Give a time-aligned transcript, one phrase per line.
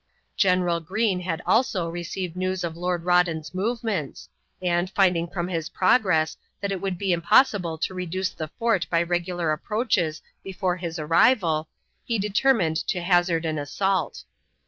[0.35, 6.37] General Greene had also received news of Lord Rawdon's movements, and, finding from his progress
[6.59, 11.69] that it would be impossible to reduce the fort by regular approaches before his arrival,
[12.03, 14.23] he determined to hazard an assault.